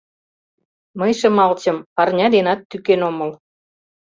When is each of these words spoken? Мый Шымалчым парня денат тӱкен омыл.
Мый 0.99 1.11
Шымалчым 1.19 1.77
парня 1.95 2.27
денат 2.35 2.59
тӱкен 2.69 3.01
омыл. 3.09 3.31